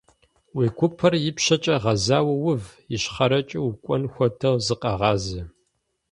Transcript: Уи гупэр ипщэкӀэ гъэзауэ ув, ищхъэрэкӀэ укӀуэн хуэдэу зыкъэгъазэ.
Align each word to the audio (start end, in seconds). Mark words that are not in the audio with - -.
Уи 0.55 0.67
гупэр 0.77 1.13
ипщэкӀэ 1.29 1.75
гъэзауэ 1.83 2.33
ув, 2.51 2.63
ищхъэрэкӀэ 2.95 3.59
укӀуэн 3.67 4.03
хуэдэу 4.13 4.57
зыкъэгъазэ. 4.65 5.41